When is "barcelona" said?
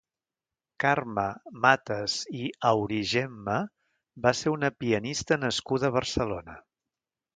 5.99-6.59